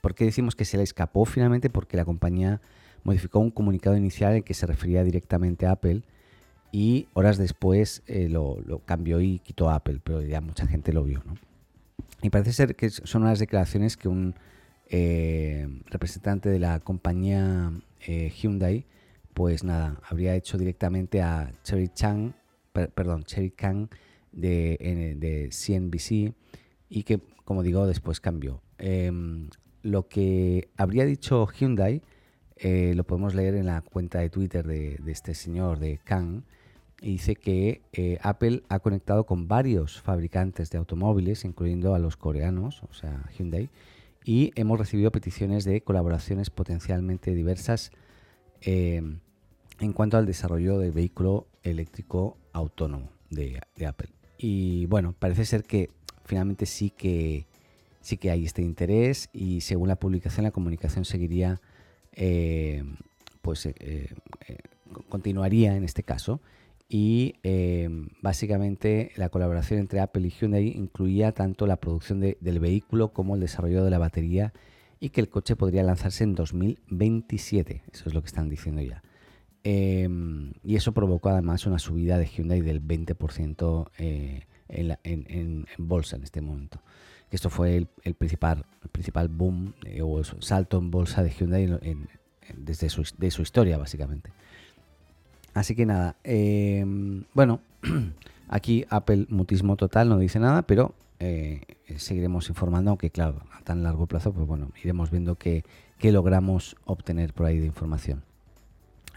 ¿por 0.00 0.14
qué 0.14 0.24
decimos 0.24 0.54
que 0.54 0.64
se 0.64 0.76
le 0.76 0.82
escapó 0.82 1.24
finalmente? 1.24 1.70
Porque 1.70 1.96
la 1.96 2.04
compañía 2.04 2.60
modificó 3.04 3.38
un 3.38 3.50
comunicado 3.50 3.96
inicial 3.96 4.34
en 4.34 4.42
que 4.42 4.54
se 4.54 4.66
refería 4.66 5.04
directamente 5.04 5.66
a 5.66 5.72
Apple 5.72 6.02
y 6.72 7.06
horas 7.12 7.38
después 7.38 8.02
eh, 8.06 8.28
lo, 8.28 8.58
cambió 8.84 9.20
y 9.20 9.38
quitó 9.38 9.70
a 9.70 9.76
Apple, 9.76 10.00
pero 10.02 10.22
ya 10.22 10.40
mucha 10.40 10.66
gente 10.66 10.92
lo 10.92 11.04
vio. 11.04 11.22
¿no? 11.24 11.36
Y 12.20 12.30
parece 12.30 12.52
ser 12.52 12.74
que 12.74 12.90
son 12.90 13.22
unas 13.22 13.38
declaraciones 13.38 13.96
que 13.96 14.08
un 14.08 14.34
eh, 14.90 15.68
representante 15.86 16.48
de 16.48 16.58
la 16.58 16.80
compañía 16.80 17.72
eh, 18.06 18.30
Hyundai, 18.30 18.86
pues 19.34 19.64
nada, 19.64 20.00
habría 20.08 20.34
hecho 20.34 20.56
directamente 20.56 21.20
a 21.20 21.52
Cherry 21.64 21.88
Chang, 21.88 22.32
perdón, 22.72 23.24
Cherry 23.24 23.50
Kang 23.50 23.88
de, 24.32 25.48
CNBC 25.50 26.34
y 26.88 27.02
que, 27.02 27.20
como 27.44 27.62
digo, 27.62 27.86
después 27.86 28.20
cambió. 28.20 28.62
Em, 28.78 29.50
lo 29.82 30.08
que 30.08 30.68
habría 30.76 31.04
dicho 31.04 31.46
Hyundai 31.46 32.02
eh, 32.56 32.94
lo 32.94 33.04
podemos 33.04 33.34
leer 33.34 33.54
en 33.56 33.66
la 33.66 33.80
cuenta 33.82 34.20
de 34.20 34.30
Twitter 34.30 34.66
de, 34.66 35.00
este 35.06 35.34
señor, 35.34 35.78
de 35.80 35.98
Kang, 35.98 36.42
y 37.00 37.12
dice 37.12 37.34
que 37.34 37.82
eh, 37.92 38.18
Apple 38.22 38.62
ha 38.68 38.78
conectado 38.78 39.26
con 39.26 39.48
varios 39.48 40.00
fabricantes 40.00 40.70
de 40.70 40.78
automóviles, 40.78 41.44
incluyendo 41.44 41.94
a 41.94 41.98
los 41.98 42.16
coreanos, 42.16 42.82
o 42.84 42.94
sea, 42.94 43.28
Hyundai, 43.36 43.68
y 44.24 44.52
hemos 44.54 44.78
recibido 44.78 45.10
peticiones 45.10 45.64
de 45.64 45.82
colaboraciones 45.82 46.48
potencialmente 46.48 47.34
diversas 47.34 47.90
em, 48.60 49.20
en 49.80 49.92
cuanto 49.92 50.16
al 50.16 50.26
desarrollo 50.26 50.78
del 50.78 50.92
vehículo 50.92 51.46
eléctrico 51.62 52.36
autónomo 52.52 53.10
de, 53.30 53.60
Apple. 53.86 54.10
Y 54.38 54.86
bueno, 54.86 55.14
parece 55.18 55.44
ser 55.44 55.64
que 55.64 55.90
finalmente 56.24 56.66
sí 56.66 56.90
que 56.90 57.46
sí 58.00 58.18
que 58.18 58.30
hay 58.30 58.44
este 58.44 58.62
interés 58.62 59.30
y 59.32 59.62
según 59.62 59.88
la 59.88 59.96
publicación 59.96 60.44
la 60.44 60.50
comunicación 60.50 61.06
seguiría 61.06 61.60
eh, 62.12 62.84
pues 63.40 63.64
eh, 63.64 63.74
eh, 63.80 64.58
continuaría 65.08 65.74
en 65.76 65.84
este 65.84 66.02
caso. 66.02 66.40
Y 66.86 67.36
básicamente 68.20 69.10
la 69.16 69.30
colaboración 69.30 69.80
entre 69.80 70.00
Apple 70.00 70.28
y 70.28 70.30
Hyundai 70.30 70.68
incluía 70.68 71.32
tanto 71.32 71.66
la 71.66 71.76
producción 71.76 72.20
del 72.20 72.60
vehículo 72.60 73.08
como 73.08 73.34
el 73.34 73.40
desarrollo 73.40 73.82
de 73.82 73.90
la 73.90 73.98
batería 73.98 74.52
y 75.00 75.10
que 75.10 75.20
el 75.20 75.28
coche 75.28 75.56
podría 75.56 75.82
lanzarse 75.82 76.24
en 76.24 76.34
2027. 76.34 77.82
Eso 77.92 78.08
es 78.08 78.14
lo 78.14 78.20
que 78.22 78.26
están 78.26 78.48
diciendo 78.48 78.82
ya. 78.82 79.02
y 79.64 80.76
eso 80.76 80.92
provocó 80.92 81.30
además 81.30 81.66
una 81.66 81.78
subida 81.78 82.18
de 82.18 82.26
Hyundai 82.26 82.60
del 82.60 82.82
20% 82.82 83.90
en, 84.68 85.66
bolsa 85.78 86.16
en 86.16 86.22
este 86.22 86.40
momento 86.40 86.80
esto 87.34 87.50
fue 87.50 87.86
el, 88.04 88.14
principal, 88.14 88.64
principal 88.92 89.28
boom 89.28 89.74
eh, 89.84 90.02
o 90.02 90.22
salto 90.22 90.78
en 90.78 90.90
bolsa 90.90 91.22
de 91.22 91.30
Hyundai 91.30 91.66
desde 92.56 92.88
su, 92.88 93.04
de 93.18 93.30
su 93.30 93.42
historia, 93.42 93.76
básicamente. 93.76 94.30
Así 95.52 95.74
que 95.74 95.86
nada, 95.86 96.16
em, 96.22 97.24
bueno, 97.32 97.60
aquí 98.48 98.84
Apple 98.90 99.26
mutismo 99.28 99.76
total, 99.76 100.08
no 100.08 100.18
dice 100.18 100.38
nada, 100.38 100.62
pero 100.62 100.94
eh, 101.18 101.62
seguiremos 101.96 102.48
informando, 102.48 102.90
aunque 102.90 103.10
claro, 103.10 103.42
a 103.52 103.62
tan 103.62 103.82
largo 103.82 104.06
plazo, 104.06 104.32
pues 104.32 104.46
bueno, 104.46 104.70
iremos 104.82 105.10
viendo 105.10 105.36
qué, 105.36 105.64
logramos 106.00 106.76
obtener 106.84 107.32
por 107.32 107.46
ahí 107.46 107.58
de 107.58 107.66
información. 107.66 108.22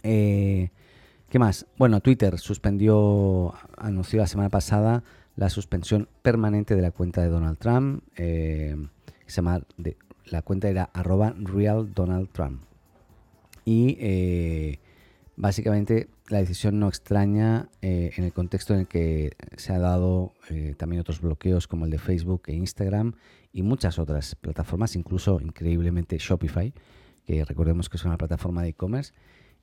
Eh, 0.03 0.69
¿Qué 1.29 1.39
más? 1.39 1.65
Bueno, 1.77 1.99
Twitter 1.99 2.39
suspendió, 2.39 3.53
anunció 3.77 4.19
la 4.19 4.27
semana 4.27 4.49
pasada 4.49 5.03
la 5.35 5.49
suspensión 5.49 6.09
permanente 6.21 6.75
de 6.75 6.81
la 6.81 6.91
cuenta 6.91 7.21
de 7.21 7.29
Donald 7.29 7.57
Trump. 7.57 8.03
Eh, 8.15 8.75
la 10.25 10.41
cuenta 10.41 10.69
era 10.69 10.89
arroba 10.93 11.33
real 11.37 11.91
Trump. 12.31 12.61
Y 13.63 13.97
eh, 13.99 14.79
básicamente 15.37 16.09
la 16.27 16.39
decisión 16.39 16.79
no 16.79 16.89
extraña 16.89 17.69
eh, 17.81 18.11
en 18.17 18.25
el 18.25 18.33
contexto 18.33 18.73
en 18.73 18.81
el 18.81 18.87
que 18.87 19.31
se 19.55 19.71
ha 19.71 19.79
dado 19.79 20.33
también 20.77 20.99
otros 20.99 21.21
bloqueos 21.21 21.67
como 21.67 21.85
el 21.85 21.91
de 21.91 21.99
Facebook 21.99 22.43
e 22.47 22.55
Instagram 22.55 23.13
y 23.53 23.63
muchas 23.63 23.97
otras 23.97 24.35
plataformas, 24.35 24.95
incluso 24.95 25.39
increíblemente 25.39 26.17
Shopify, 26.17 26.73
que 27.25 27.45
recordemos 27.45 27.87
que 27.87 27.97
es 27.97 28.03
una 28.03 28.17
plataforma 28.17 28.63
de 28.63 28.69
e-commerce 28.69 29.13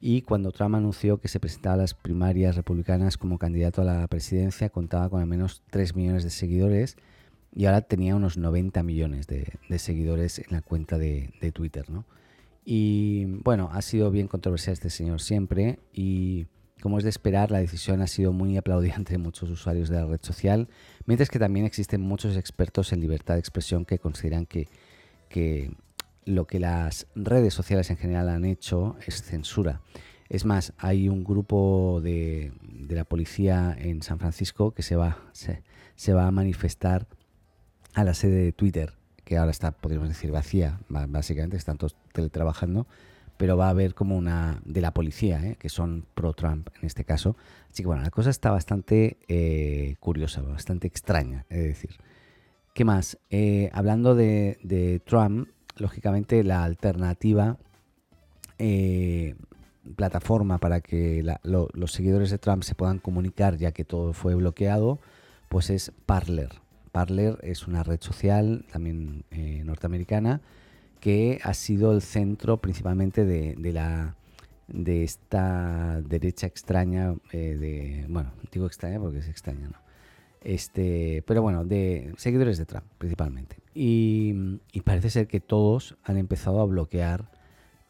y 0.07 0.21
cuando 0.21 0.53
Trump 0.53 0.75
anunció 0.75 1.19
que 1.19 1.29
se 1.29 1.41
presentaba 1.41 1.75
a 1.75 1.79
las 1.79 1.95
primarias 1.95 2.57
republicanas 2.57 3.17
como 3.17 3.39
candidato 3.39 3.81
a 3.81 3.85
la 3.85 4.07
presidencia, 4.07 4.69
contaba 4.69 5.09
con 5.09 5.21
al 5.21 5.27
menos 5.27 5.63
3 5.71 5.95
millones 5.97 6.25
de 6.25 6.31
seguidores 6.31 6.97
y 7.55 7.65
ahora 7.65 7.81
tenía 7.81 8.15
unos 8.15 8.37
90 8.37 8.83
millones 8.83 9.27
de, 9.27 9.47
seguidores 9.79 10.41
en 10.41 10.47
la 10.51 10.61
cuenta 10.61 10.99
de, 10.99 11.33
Twitter. 11.55 11.89
¿no? 11.89 12.05
Y 12.65 13.27
bueno, 13.27 13.69
ha 13.73 13.83
sido 13.83 14.11
bien 14.11 14.27
controversial 14.27 14.73
este 14.73 14.91
señor 14.91 15.21
siempre 15.21 15.81
y 15.93 16.47
como 16.85 16.99
es 16.99 17.05
de 17.05 17.09
esperar, 17.09 17.51
la 17.51 17.61
decisión 17.61 18.03
ha 18.03 18.07
sido 18.07 18.35
muy 18.35 18.59
aplaudida 18.59 18.97
entre 18.97 19.17
muchos 19.17 19.49
usuarios 19.49 19.89
de 19.89 19.97
la 19.97 20.05
red 20.05 20.21
social, 20.21 20.69
mientras 21.07 21.31
que 21.31 21.39
también 21.39 21.65
existen 21.65 22.03
muchos 22.03 22.37
expertos 22.37 22.93
en 22.93 23.01
libertad 23.01 23.37
de 23.37 23.41
expresión 23.41 23.87
que 23.87 23.99
consideran 23.99 24.45
que, 24.45 24.69
lo 26.27 26.47
que 26.47 26.61
las 26.61 27.07
redes 27.15 27.55
sociales 27.55 27.89
en 27.89 27.97
general 27.97 28.29
han 28.29 28.45
hecho 28.45 28.97
es 29.07 29.23
censura. 29.23 29.81
Es 30.29 30.45
más, 30.45 30.75
hay 30.77 31.09
un 31.09 31.25
grupo 31.25 32.03
de, 32.03 32.53
la 32.91 33.07
policía 33.07 33.75
en 33.79 34.03
San 34.03 34.19
Francisco 34.19 34.73
que 34.75 34.83
se, 34.83 34.95
va 34.95 35.17
a 36.27 36.31
manifestar 36.33 37.07
a 37.95 38.05
la 38.05 38.13
sede 38.13 38.45
de 38.45 38.53
Twitter, 38.53 38.93
que 39.25 39.37
ahora 39.37 39.51
está, 39.51 39.73
podríamos 39.73 40.09
decir, 40.09 40.31
vacía, 40.31 40.79
básicamente, 40.89 41.57
están 41.57 41.79
todos 41.79 41.97
teletrabajando, 42.13 42.87
pero 43.37 43.57
va 43.57 43.67
a 43.67 43.71
haber 43.71 43.95
como 43.95 44.17
una 44.17 44.61
de 44.65 44.81
la 44.81 44.93
policía, 44.93 45.45
¿eh? 45.45 45.57
que 45.59 45.69
son 45.69 46.07
pro-Trump 46.15 46.69
en 46.81 46.87
este 46.87 47.05
caso. 47.05 47.37
Así 47.71 47.83
que 47.83 47.87
bueno, 47.87 48.03
la 48.03 48.11
cosa 48.11 48.31
está 48.31 48.51
bastante 48.51 49.19
eh, 49.29 49.97
curiosa, 49.99 50.43
bastante 50.43 50.87
extraña, 50.87 51.45
es 51.49 51.63
decir. 51.63 51.97
¿Qué 52.75 52.85
más? 52.85 53.19
Eh, 53.31 53.71
hablando 53.73 54.15
de, 54.15 55.01
Trump, 55.07 55.49
lógicamente 55.77 56.43
la 56.43 56.65
alternativa 56.65 57.57
eh, 58.59 59.37
plataforma 59.97 60.59
para 60.59 60.81
que 60.81 61.25
los 61.43 61.93
seguidores 61.93 62.31
de 62.31 62.39
Trump 62.39 62.65
se 62.65 62.75
puedan 62.75 62.99
comunicar 62.99 63.57
ya 63.57 63.73
que 63.73 63.85
todo 63.85 64.13
fue 64.13 64.35
bloqueado, 64.35 64.99
pues 65.49 65.71
es 65.71 65.93
Parler. 66.05 66.64
Parler 66.95 67.41
es 67.43 67.67
una 67.67 67.83
red 67.83 68.01
social 68.01 68.65
también 68.71 69.25
eh, 69.33 69.63
norteamericana 69.65 70.41
que 71.01 71.41
ha 71.43 71.53
sido 71.53 71.91
el 71.91 72.03
centro 72.03 72.59
principalmente 72.59 73.25
de, 73.25 73.57
la 73.73 74.15
de 74.69 75.03
esta 75.03 76.01
derecha 76.03 76.47
extraña 76.47 77.17
eh, 77.33 77.57
de 77.59 78.07
bueno 78.09 78.31
digo 78.53 78.67
extraña 78.67 79.01
porque 79.01 79.19
es 79.19 79.29
extraña 79.29 79.67
no 79.67 79.79
este 80.41 81.25
pero 81.27 81.43
bueno 81.43 81.65
de 81.65 82.15
seguidores 82.17 82.59
de 82.59 82.65
Trump 82.65 82.87
principalmente 82.97 83.57
y, 83.75 84.33
parece 84.85 85.11
ser 85.11 85.27
que 85.27 85.41
todos 85.41 85.97
han 86.05 86.17
empezado 86.17 86.61
a 86.61 86.65
bloquear 86.65 87.29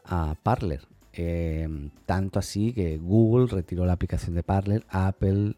a 0.02 0.34
Parler. 0.42 0.80
Eh, 1.12 1.68
tanto 2.06 2.38
así 2.38 2.73
que 2.73 2.96
Google 2.96 3.49
retiró 3.49 3.84
la 3.84 3.92
aplicación 3.92 4.34
de 4.34 4.42
Parler, 4.42 4.87
Apple, 4.88 5.56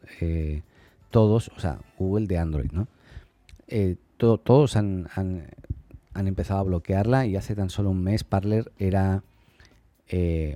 todos, 1.10 1.52
o 1.56 1.60
sea, 1.60 1.78
Google 1.96 2.26
de 2.26 2.38
Android, 2.38 2.72
¿no? 2.72 2.88
Eh, 3.68 3.96
todos 4.16 4.76
han, 4.76 5.08
empezado 6.14 6.60
a 6.60 6.64
bloquearla 6.64 7.26
y 7.26 7.36
hace 7.36 7.54
tan 7.54 7.70
solo 7.70 7.90
un 7.90 8.02
mes 8.02 8.24
Parler 8.24 8.72
era 8.78 9.22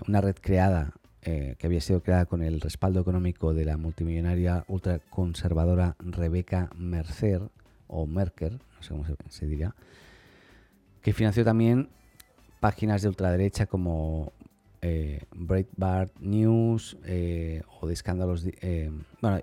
una 0.06 0.20
red 0.20 0.36
creada, 0.40 0.94
que 1.22 1.58
había 1.62 1.80
sido 1.80 2.02
creada 2.02 2.24
con 2.24 2.42
el 2.42 2.60
respaldo 2.60 3.00
económico 3.00 3.52
de 3.52 3.64
la 3.66 3.76
multimillonaria 3.76 4.64
ultraconservadora 4.68 5.96
Rebecca 5.98 6.70
Mercer, 6.76 7.42
o 7.90 8.06
Merker, 8.06 8.52
no 8.52 8.82
sé 8.82 8.90
cómo 8.90 9.04
se, 9.28 9.46
diría, 9.46 9.74
que 11.02 11.12
financió 11.12 11.44
también 11.44 11.88
páginas 12.60 13.02
de 13.02 13.08
ultraderecha 13.08 13.66
como 13.66 14.32
eh, 14.80 15.24
Breitbart 15.34 16.12
News 16.20 16.96
eh, 17.04 17.62
o 17.80 17.86
de 17.86 17.94
escándalos, 17.94 18.46
eh, 18.46 18.90
bueno, 19.20 19.40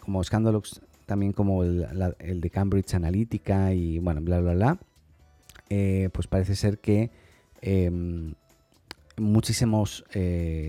como 0.00 0.20
escándalos 0.20 0.82
también 1.06 1.32
como 1.32 1.64
el, 1.64 2.40
de 2.40 2.50
Cambridge 2.50 2.94
Analytica 2.94 3.72
y 3.72 3.98
bueno, 3.98 4.20
bla, 4.20 4.40
bla, 4.40 4.54
bla, 4.54 4.78
pues 5.68 6.26
parece 6.26 6.56
ser 6.56 6.78
que 6.78 7.10
em, 7.62 8.34
muchísimos 9.16 10.04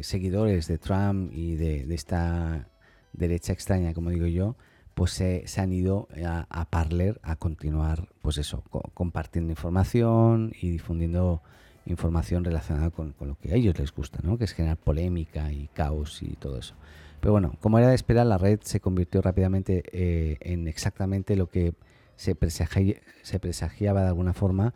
seguidores 0.01 0.67
de 0.67 0.77
Trump 0.77 1.31
y 1.33 1.55
de, 1.55 1.93
esta 1.93 2.69
derecha 3.13 3.53
extraña, 3.53 3.93
como 3.93 4.11
digo 4.11 4.27
yo, 4.27 4.55
pues 4.97 5.11
se, 5.11 5.45
han 5.57 5.73
ido 5.73 6.07
a, 6.25 6.65
Parler 6.71 7.19
a 7.21 7.35
continuar, 7.35 8.09
pues 8.23 8.39
eso, 8.39 8.63
compartiendo 8.95 9.51
información 9.51 10.53
y 10.59 10.71
difundiendo 10.71 11.43
información 11.85 12.43
relacionada 12.43 12.89
con, 12.89 13.13
lo 13.19 13.37
que 13.37 13.51
a 13.51 13.55
ellos 13.55 13.77
les 13.77 13.93
gusta, 13.93 14.19
¿no? 14.23 14.39
que 14.39 14.45
es 14.45 14.53
generar 14.53 14.77
polémica 14.77 15.51
y 15.51 15.67
caos 15.67 16.23
y 16.23 16.35
todo 16.35 16.57
eso. 16.57 16.73
Pero 17.19 17.31
bueno, 17.31 17.55
como 17.59 17.79
era 17.79 17.89
de 17.89 17.95
esperar, 17.95 18.25
la 18.27 18.37
red 18.37 18.59
se 18.63 18.79
convirtió 18.79 19.21
rápidamente 19.21 19.83
eh, 19.91 20.37
en 20.41 20.67
exactamente 20.67 21.35
lo 21.35 21.49
que 21.49 21.73
se, 22.15 22.35
se 23.23 23.39
presagiaba 23.39 24.01
de 24.01 24.07
alguna 24.07 24.33
forma, 24.33 24.73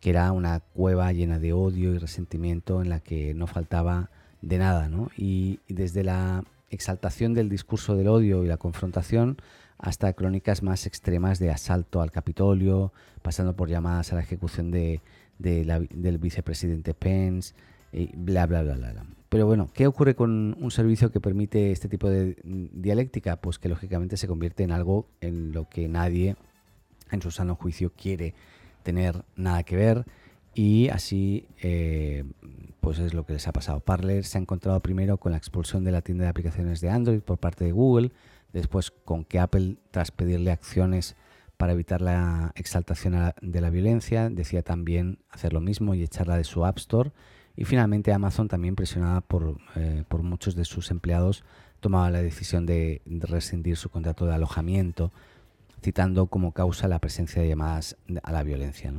que 0.00 0.10
era 0.10 0.32
una 0.32 0.60
cueva 0.60 1.12
llena 1.12 1.38
de 1.38 1.52
odio 1.52 1.94
y 1.94 1.98
resentimiento 1.98 2.82
en 2.82 2.88
la 2.88 3.00
que 3.00 3.34
no 3.34 3.46
faltaba 3.46 4.10
de 4.42 4.58
nada. 4.58 4.88
¿no? 4.88 5.10
y 5.16 5.60
desde 5.68 6.04
la 6.04 6.44
exaltación 6.70 7.34
del 7.34 7.48
discurso 7.48 7.96
del 7.96 8.08
odio 8.08 8.44
y 8.44 8.48
la 8.48 8.56
confrontación 8.56 9.36
hasta 9.80 10.12
crónicas 10.12 10.62
más 10.62 10.86
extremas 10.86 11.38
de 11.38 11.50
asalto 11.50 12.02
al 12.02 12.10
Capitolio, 12.10 12.92
pasando 13.22 13.56
por 13.56 13.68
llamadas 13.68 14.12
a 14.12 14.16
la 14.16 14.22
ejecución 14.22 14.70
de, 14.70 15.00
del 15.38 16.18
vicepresidente 16.18 16.92
Pence, 16.92 17.54
y 17.92 18.14
bla, 18.16 18.46
bla, 18.46 18.62
bla, 18.62 18.74
bla, 18.74 19.04
Pero 19.28 19.46
bueno, 19.46 19.70
¿qué 19.74 19.86
ocurre 19.86 20.14
con 20.14 20.56
un 20.60 20.70
servicio 20.70 21.10
que 21.10 21.20
permite 21.20 21.72
este 21.72 21.88
tipo 21.88 22.08
de 22.08 22.36
dialéctica? 22.44 23.36
Pues 23.36 23.58
que 23.58 23.68
lógicamente 23.68 24.16
se 24.16 24.28
convierte 24.28 24.62
en 24.62 24.72
algo 24.72 25.08
en 25.20 25.52
lo 25.52 25.68
que 25.68 25.88
nadie, 25.88 26.36
en 27.10 27.22
su 27.22 27.30
sano 27.30 27.54
juicio, 27.56 27.92
quiere 27.96 28.34
tener 28.82 29.24
nada 29.36 29.62
que 29.62 29.76
ver 29.76 30.04
y 30.54 30.88
así 30.88 31.46
eh, 31.62 32.24
pues 32.80 32.98
es 32.98 33.14
lo 33.14 33.24
que 33.24 33.34
les 33.34 33.46
ha 33.46 33.52
pasado. 33.52 33.80
Parler 33.80 34.24
se 34.24 34.38
ha 34.38 34.40
encontrado 34.40 34.80
primero 34.80 35.18
con 35.18 35.32
la 35.32 35.38
expulsión 35.38 35.84
de 35.84 35.92
la 35.92 36.02
tienda 36.02 36.24
de 36.24 36.30
aplicaciones 36.30 36.80
de 36.80 36.90
Android 36.90 37.20
por 37.20 37.38
parte 37.38 37.64
de 37.64 37.72
Google, 37.72 38.12
después 38.52 38.90
con 38.90 39.24
que 39.24 39.38
Apple, 39.38 39.76
tras 39.90 40.10
pedirle 40.10 40.50
acciones 40.50 41.16
para 41.56 41.72
evitar 41.72 42.00
la 42.00 42.52
exaltación 42.56 43.32
de 43.40 43.60
la 43.60 43.70
violencia, 43.70 44.30
decía 44.30 44.62
también 44.62 45.18
hacer 45.28 45.52
lo 45.52 45.60
mismo 45.60 45.94
y 45.94 46.02
echarla 46.02 46.36
de 46.36 46.44
su 46.44 46.64
App 46.64 46.78
Store. 46.78 47.12
Y 47.56 47.64
finalmente 47.64 48.12
Amazon, 48.12 48.48
también 48.48 48.76
presionada 48.76 49.20
por, 49.20 49.58
eh, 49.76 50.04
por 50.08 50.22
muchos 50.22 50.54
de 50.54 50.64
sus 50.64 50.90
empleados, 50.90 51.44
tomaba 51.80 52.10
la 52.10 52.22
decisión 52.22 52.66
de 52.66 53.02
rescindir 53.06 53.76
su 53.76 53.90
contrato 53.90 54.26
de 54.26 54.34
alojamiento, 54.34 55.12
citando 55.82 56.26
como 56.26 56.52
causa 56.52 56.88
la 56.88 56.98
presencia 56.98 57.42
de 57.42 57.48
llamadas 57.48 57.96
a 58.22 58.32
la 58.32 58.42
violencia. 58.42 58.92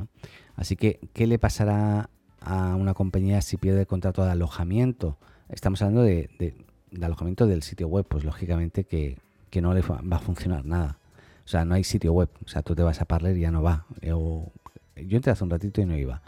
Así 0.56 0.76
que, 0.76 1.00
¿qué 1.12 1.26
le 1.26 1.38
pasará 1.38 2.10
a 2.44 2.74
una 2.74 2.94
compañía 2.94 3.40
si 3.40 3.56
pierde 3.56 3.80
el 3.80 3.86
contrato 3.86 4.24
de 4.24 4.30
alojamiento. 4.30 5.16
Estamos 5.48 5.82
hablando 5.82 6.02
de, 6.02 6.54
alojamiento 7.00 7.46
del 7.46 7.62
sitio 7.62 7.88
web, 7.88 8.06
pues 8.08 8.24
lógicamente 8.24 8.84
que, 8.84 9.18
no 9.60 9.74
le 9.74 9.82
va 9.82 10.16
a 10.16 10.20
funcionar 10.20 10.64
nada. 10.64 10.98
O 11.44 11.48
sea, 11.48 11.64
no 11.64 11.74
hay 11.74 11.84
sitio 11.84 12.12
web. 12.12 12.28
O 12.44 12.48
sea, 12.48 12.62
tú 12.62 12.74
te 12.74 12.82
vas 12.82 13.00
a 13.00 13.04
Parler 13.04 13.36
y 13.36 13.40
ya 13.40 13.50
no 13.50 13.62
va. 13.62 13.86
yo 14.00 14.50
entré 14.96 15.32
hace 15.32 15.44
un 15.44 15.50
ratito 15.50 15.80
y 15.80 15.86
no 15.86 15.96
iba. 15.96 16.22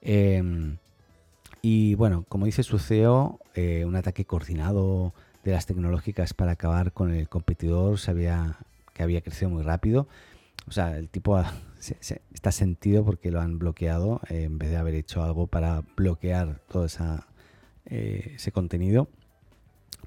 Em, 0.00 0.78
y 1.66 1.94
bueno, 1.94 2.26
como 2.28 2.44
dice 2.44 2.62
su 2.62 2.78
CEO, 2.78 3.40
eh, 3.54 3.86
un 3.86 3.96
ataque 3.96 4.26
coordinado 4.26 5.14
de 5.44 5.52
las 5.52 5.64
tecnológicas 5.64 6.34
para 6.34 6.52
acabar 6.52 6.92
con 6.92 7.10
el 7.10 7.30
competidor 7.30 7.98
sabía 7.98 8.58
que 8.92 9.02
había 9.02 9.22
crecido 9.22 9.48
muy 9.48 9.62
rápido. 9.62 10.06
O 10.68 10.72
sea, 10.72 10.98
el 10.98 11.08
tipo 11.08 11.42
está 12.34 12.52
sentido 12.52 13.02
porque 13.02 13.30
lo 13.30 13.40
han 13.40 13.58
bloqueado 13.58 14.20
eh, 14.28 14.42
en 14.42 14.58
vez 14.58 14.72
de 14.72 14.76
haber 14.76 14.94
hecho 14.94 15.22
algo 15.22 15.46
para 15.46 15.82
bloquear 15.96 16.60
todo 16.68 16.86
eh, 17.86 18.32
ese 18.34 18.52
contenido. 18.52 19.08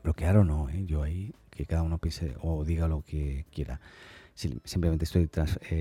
Bloquear 0.03 0.37
o 0.37 0.43
no, 0.43 0.69
yo 0.85 1.01
ahí 1.01 1.33
que 1.49 1.65
cada 1.65 1.81
uno 1.81 1.97
piense 1.97 2.35
o 2.39 2.65
diga 2.65 2.87
lo 2.87 3.01
que 3.01 3.47
quiera. 3.51 3.81
simplemente 4.35 5.05
estoy 5.05 5.27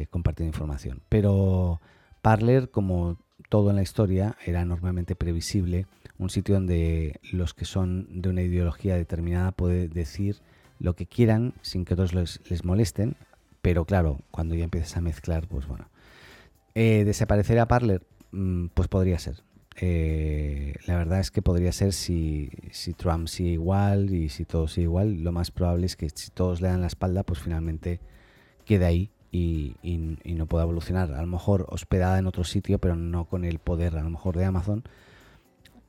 compartiendo 0.08 0.48
información. 0.48 1.02
Pero 1.10 1.82
Parler, 2.22 2.70
como 2.70 3.18
todo 3.48 3.70
en 3.70 3.76
la 3.76 3.82
historia, 3.82 4.36
era 4.44 4.64
normalmente 4.64 5.14
previsible, 5.14 5.86
un 6.18 6.30
sitio 6.30 6.54
donde 6.54 7.20
los 7.32 7.54
que 7.54 7.64
son 7.64 8.06
de 8.10 8.28
una 8.28 8.42
ideología 8.42 8.96
determinada 8.96 9.52
pueden 9.52 9.90
decir 9.90 10.36
lo 10.78 10.94
que 10.94 11.06
quieran 11.06 11.54
sin 11.62 11.84
que 11.84 11.94
otros 11.94 12.14
les, 12.14 12.64
molesten, 12.64 13.16
pero 13.62 13.84
claro, 13.84 14.20
cuando 14.30 14.54
ya 14.54 14.64
empiezas 14.64 14.96
a 14.96 15.00
mezclar, 15.00 15.46
pues 15.48 15.66
bueno. 15.66 15.88
Eh, 16.74 17.04
¿Desaparecer 17.04 17.58
a 17.58 17.68
Parler? 17.68 18.06
Mm, 18.32 18.66
pues 18.68 18.88
podría 18.88 19.18
ser. 19.18 19.42
Eh, 19.78 20.74
la 20.86 20.96
verdad 20.96 21.20
es 21.20 21.30
que 21.30 21.42
podría 21.42 21.72
ser 21.72 21.92
si, 21.92 22.50
si, 22.70 22.94
Trump 22.94 23.28
sigue 23.28 23.50
igual 23.50 24.14
y 24.14 24.30
si 24.30 24.46
todo 24.46 24.68
sigue 24.68 24.84
igual, 24.84 25.22
lo 25.22 25.32
más 25.32 25.50
probable 25.50 25.86
es 25.86 25.96
que 25.96 26.08
si 26.08 26.30
todos 26.30 26.62
le 26.62 26.68
dan 26.68 26.80
la 26.80 26.86
espalda, 26.86 27.24
pues 27.24 27.40
finalmente 27.40 28.00
quede 28.64 28.86
ahí 28.86 29.10
y, 29.36 30.34
no 30.34 30.46
pueda 30.46 30.64
evolucionar. 30.64 31.12
A 31.12 31.20
lo 31.20 31.26
mejor 31.26 31.66
hospedada 31.70 32.18
en 32.18 32.26
otro 32.26 32.44
sitio, 32.44 32.78
pero 32.78 32.96
no 32.96 33.24
con 33.26 33.44
el 33.44 33.58
poder 33.58 33.96
a 33.96 34.02
lo 34.02 34.10
mejor 34.10 34.36
de 34.36 34.44
Amazon. 34.44 34.84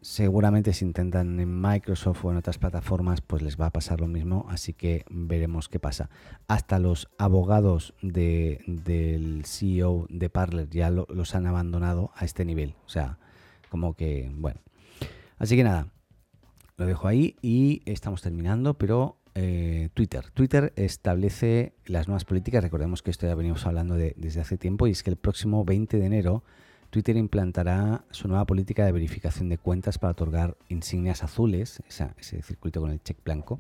Seguramente 0.02 0.74
si 0.74 0.86
intentan 0.86 1.40
en 1.40 1.60
Microsoft 1.60 2.24
o 2.24 2.32
en 2.32 2.38
otras 2.38 2.58
plataformas, 2.58 3.22
pues 3.22 3.42
les 3.42 3.60
va 3.60 3.68
a 3.68 3.72
pasar 3.72 4.00
lo 4.00 4.08
mismo, 4.08 4.46
así 4.50 4.74
que 4.74 5.04
veremos 5.10 5.70
qué 5.70 5.80
pasa. 5.80 6.10
Hasta 6.48 6.80
los 6.80 7.10
abogados 7.18 7.94
del 8.02 9.44
CEO 9.46 10.06
de 10.10 10.30
Parler 10.30 10.70
ya 10.70 10.92
los 10.92 11.36
han 11.36 11.48
abandonado 11.48 12.12
a 12.16 12.26
este 12.26 12.46
nivel. 12.46 12.76
O 12.86 12.90
sea, 12.90 13.18
como 13.70 13.96
que, 13.96 14.32
bueno. 14.36 14.62
Así 15.40 15.56
que 15.56 15.64
nada, 15.64 15.88
lo 16.78 16.86
dejo 16.86 17.08
ahí 17.08 17.36
y 17.42 17.82
estamos 17.86 18.22
terminando, 18.22 18.76
pero 18.76 19.18
eh, 19.40 19.90
Twitter. 19.94 20.32
Twitter 20.32 20.74
establece 20.76 21.74
las 21.86 22.08
nuevas 22.08 22.26
políticas. 22.26 22.64
Recordemos 22.64 23.04
que 23.04 23.12
esto 23.12 23.28
ya 23.28 23.36
venimos 23.36 23.68
hablando 23.68 23.94
de, 23.94 24.16
desde 24.18 24.42
hace 24.42 24.58
tiempo 24.58 24.88
y 24.88 24.92
es 24.92 25.04
que 25.04 25.12
el 25.12 25.16
próximo 25.16 25.64
20 25.64 25.98
de 25.98 26.06
enero 26.06 26.44
Twitter 26.90 27.16
implantará 27.18 28.04
su 28.10 28.28
nueva 28.28 28.46
política 28.46 28.84
de 28.84 28.92
verificación 28.92 29.50
de 29.50 29.60
cuentas 29.60 30.00
para 30.00 30.12
otorgar 30.12 30.58
insignias 30.70 31.24
azules, 31.24 31.84
ese 31.88 32.42
circuito 32.42 32.82
con 32.82 32.90
el 32.90 33.02
check 33.04 33.24
blanco, 33.24 33.60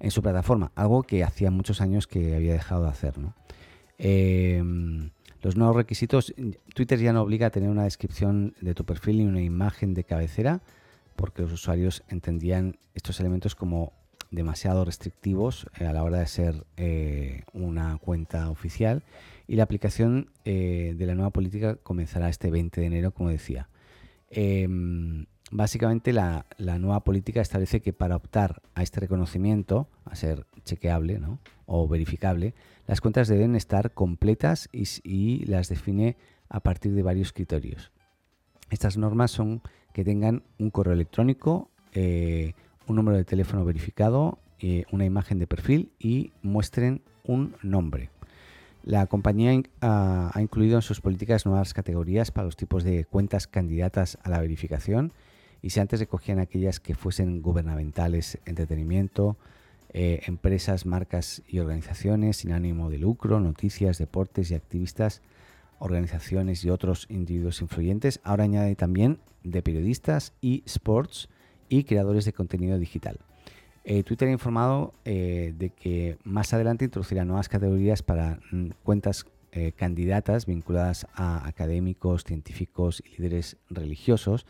en 0.00 0.10
su 0.10 0.22
plataforma, 0.22 0.72
algo 0.74 1.02
que 1.02 1.22
hacía 1.22 1.50
muchos 1.50 1.82
años 1.82 2.06
que 2.06 2.34
había 2.34 2.54
dejado 2.54 2.84
de 2.84 2.88
hacer. 2.88 3.14
Eh, 3.98 4.62
los 5.42 5.56
nuevos 5.56 5.76
requisitos, 5.76 6.34
Twitter 6.74 6.98
ya 7.00 7.12
no 7.12 7.20
obliga 7.20 7.48
a 7.48 7.50
tener 7.50 7.68
una 7.68 7.84
descripción 7.84 8.54
de 8.62 8.74
tu 8.74 8.84
perfil 8.84 9.18
ni 9.18 9.24
una 9.26 9.42
imagen 9.42 9.92
de 9.92 10.04
cabecera, 10.04 10.62
porque 11.16 11.42
los 11.42 11.52
usuarios 11.52 12.04
entendían 12.08 12.78
estos 12.94 13.20
elementos 13.20 13.54
como 13.54 13.92
demasiado 14.30 14.84
restrictivos 14.84 15.66
eh, 15.78 15.86
a 15.86 15.92
la 15.92 16.04
hora 16.04 16.18
de 16.18 16.26
ser 16.26 16.66
eh, 16.76 17.42
una 17.52 17.96
cuenta 17.98 18.50
oficial 18.50 19.02
y 19.46 19.56
la 19.56 19.62
aplicación 19.62 20.30
eh, 20.44 20.94
de 20.96 21.06
la 21.06 21.14
nueva 21.14 21.30
política 21.30 21.76
comenzará 21.76 22.28
este 22.28 22.50
20 22.50 22.80
de 22.80 22.86
enero, 22.86 23.12
como 23.12 23.30
decía. 23.30 23.68
Em, 24.30 25.26
básicamente 25.50 26.12
la, 26.12 26.44
nueva 26.58 27.02
política 27.04 27.40
establece 27.40 27.80
que 27.80 27.94
para 27.94 28.16
optar 28.16 28.62
a 28.74 28.82
este 28.82 29.00
reconocimiento, 29.00 29.88
a 30.04 30.14
ser 30.14 30.46
chequeable 30.64 31.18
o 31.64 31.88
verificable, 31.88 32.54
las 32.86 33.00
cuentas 33.00 33.28
deben 33.28 33.56
estar 33.56 33.92
completas 33.92 34.68
y, 34.72 35.44
las 35.46 35.68
define 35.70 36.16
a 36.50 36.60
partir 36.60 36.92
de 36.92 37.02
varios 37.02 37.32
criterios. 37.32 37.90
Estas 38.70 38.98
normas 38.98 39.30
son 39.30 39.62
que 39.94 40.04
tengan 40.04 40.42
un 40.58 40.70
correo 40.70 40.92
electrónico, 40.92 41.70
un 42.88 42.96
número 42.96 43.16
de 43.16 43.24
teléfono 43.24 43.64
verificado, 43.64 44.38
eh, 44.58 44.84
una 44.90 45.04
imagen 45.04 45.38
de 45.38 45.46
perfil 45.46 45.92
y 45.98 46.32
muestren 46.42 47.02
un 47.24 47.54
nombre. 47.62 48.10
La 48.82 49.06
compañía 49.06 49.60
ha, 49.82 50.32
incluido 50.40 50.76
en 50.76 50.82
sus 50.82 51.00
políticas 51.00 51.44
nuevas 51.44 51.74
categorías 51.74 52.30
para 52.30 52.46
los 52.46 52.56
tipos 52.56 52.84
de 52.84 53.04
cuentas 53.04 53.46
candidatas 53.46 54.18
a 54.22 54.30
la 54.30 54.40
verificación 54.40 55.12
y 55.60 55.70
si 55.70 55.80
antes 55.80 56.00
recogían 56.00 56.38
aquellas 56.38 56.80
que 56.80 56.94
fuesen 56.94 57.42
gubernamentales, 57.42 58.38
entretenimiento, 58.46 59.36
eh, 59.92 60.22
empresas, 60.26 60.86
marcas 60.86 61.42
y 61.48 61.58
organizaciones 61.58 62.38
sin 62.38 62.52
ánimo 62.52 62.88
de 62.88 62.98
lucro, 62.98 63.40
noticias, 63.40 63.98
deportes 63.98 64.50
y 64.50 64.54
activistas, 64.54 65.22
organizaciones 65.78 66.64
y 66.64 66.70
otros 66.70 67.06
individuos 67.10 67.60
influyentes. 67.60 68.20
Ahora 68.24 68.44
añade 68.44 68.74
también 68.74 69.18
de 69.44 69.62
periodistas 69.62 70.32
y 70.40 70.62
sports 70.66 71.28
y 71.68 71.84
creadores 71.84 72.24
de 72.24 72.32
contenido 72.32 72.78
digital. 72.78 73.18
Eh, 73.84 74.02
Twitter 74.02 74.28
ha 74.28 74.32
informado 74.32 74.92
eh, 75.04 75.54
de 75.56 75.70
que 75.70 76.18
más 76.24 76.52
adelante 76.52 76.84
introducirá 76.84 77.24
nuevas 77.24 77.48
categorías 77.48 78.02
para 78.02 78.38
mm, 78.50 78.70
cuentas 78.82 79.26
candidatas 79.76 80.46
vinculadas 80.46 81.06
a 81.14 81.48
académicos, 81.48 82.22
científicos 82.22 83.02
y 83.04 83.16
líderes 83.16 83.56
religiosos 83.70 84.46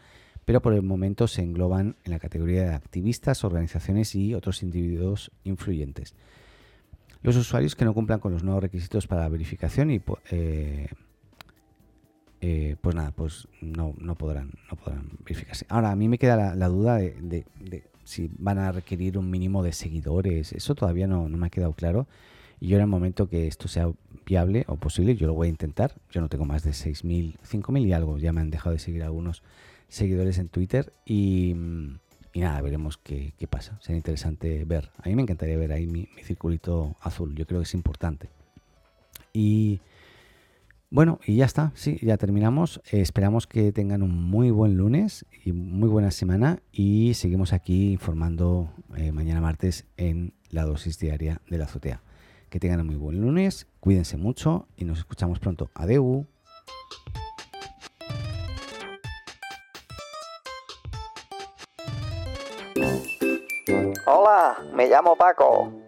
pero 0.49 0.63
por 0.63 0.73
el 0.73 0.81
momento 0.81 1.29
se 1.29 1.43
engloban 1.43 1.97
en 2.05 2.11
la 2.11 2.19
categoría 2.19 2.63
de 2.63 2.75
activistas, 2.75 3.45
organizaciones 3.45 4.15
y 4.15 4.33
otros 4.33 4.63
individuos 4.63 5.31
influyentes. 5.45 6.15
Los 7.21 7.37
usuarios 7.37 7.77
que 7.77 7.85
no 7.85 7.93
cumplan 7.93 8.19
con 8.19 8.33
los 8.33 8.43
nuevos 8.43 8.63
requisitos 8.63 9.07
para 9.07 9.21
la 9.21 9.29
verificación 9.29 9.91
y 9.91 10.01
eh, 10.31 10.89
eh, 12.41 12.77
pues 12.81 12.95
nada, 12.95 13.11
pues 13.11 13.49
no, 13.61 13.95
podrán, 14.17 14.53
no 14.71 14.77
podrán 14.77 15.11
verificarse. 15.25 15.67
Ahora, 15.69 15.91
a 15.91 15.97
mí 15.97 16.09
me 16.09 16.19
queda 16.19 16.55
la, 16.55 16.69
duda 16.69 16.97
de, 16.97 17.45
si 18.05 18.31
van 18.39 18.59
a 18.59 18.73
requerir 18.73 19.19
un 19.19 19.31
mínimo 19.31 19.63
de 19.63 19.73
seguidores. 19.73 20.53
Eso 20.53 20.75
todavía 20.75 21.07
no, 21.07 21.29
no 21.29 21.37
me 21.37 21.47
ha 21.47 21.51
quedado 21.51 21.73
claro. 21.73 22.07
Y 22.61 22.69
yo 22.69 22.77
en 22.77 22.83
el 22.83 22.89
momento 22.89 23.29
que 23.29 23.47
esto 23.47 23.69
sea 23.69 23.91
viable 24.27 24.65
o 24.69 24.77
posible, 24.77 25.17
yo 25.17 25.27
lo 25.27 25.35
voy 25.35 25.47
a 25.47 25.51
intentar. 25.51 25.95
Yo 26.11 26.21
no 26.21 26.29
tengo 26.29 26.45
más 26.45 26.63
de 26.63 26.71
6.000, 26.71 27.39
5.000 27.41 27.87
y 27.87 27.93
algo. 27.93 28.19
Ya 28.19 28.33
me 28.33 28.41
han 28.41 28.51
dejado 28.51 28.73
de 28.73 28.79
seguir 28.79 29.03
algunos 29.03 29.43
seguidores 29.89 30.39
en 30.39 30.49
Twitter 30.49 30.93
y, 31.05 31.55
nada, 32.35 32.61
veremos 32.61 32.99
qué, 32.99 33.33
pasa. 33.49 33.79
Será 33.81 33.97
interesante 33.97 34.65
ver. 34.65 34.91
A 34.99 35.09
mí 35.09 35.15
me 35.15 35.23
encantaría 35.23 35.57
ver 35.57 35.73
ahí 35.73 35.87
mi, 35.87 36.09
circulito 36.23 36.97
azul. 37.01 37.35
Yo 37.35 37.47
creo 37.47 37.61
que 37.61 37.65
es 37.65 37.75
importante. 37.75 38.29
Y 39.33 39.81
bueno, 40.91 41.21
y 41.27 41.37
ya 41.37 41.45
está. 41.45 41.73
Sí, 41.75 41.99
ya 42.01 42.17
terminamos. 42.17 42.81
Eh, 42.91 43.01
esperamos 43.01 43.47
que 43.47 43.73
tengan 43.73 44.03
un 44.03 44.23
muy 44.23 44.51
buen 44.51 44.77
lunes 44.77 45.27
y 45.45 45.53
muy 45.53 45.89
buena 45.89 46.11
semana. 46.11 46.61
Y 46.73 47.13
seguimos 47.15 47.53
aquí 47.53 47.93
informando 47.93 48.71
eh, 48.97 49.13
mañana 49.13 49.41
martes 49.41 49.85
en 49.99 50.33
la 50.51 50.65
dosis 50.65 50.99
diaria 50.99 51.43
de 51.49 51.59
la 51.59 51.65
azotea. 51.65 52.01
Que 52.49 52.59
tengan 52.59 52.81
un 52.81 52.87
muy 52.87 52.97
buen 52.97 53.21
lunes, 53.21 53.67
cuídense 53.81 54.17
mucho 54.17 54.67
y 54.77 54.87
nos 54.87 54.99
escuchamos 54.99 55.39
pronto. 55.39 55.71
Adeu. 55.75 56.27
Hola, 64.07 64.57
me 64.75 64.89
llamo 64.89 65.15
Paco. 65.17 65.88